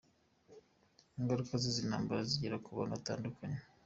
Ingaruka 1.19 1.53
z’izi 1.61 1.81
ntambara 1.89 2.21
zigera 2.29 2.61
ku 2.63 2.69
bantu 2.77 2.93
batandukanye. 2.97 3.59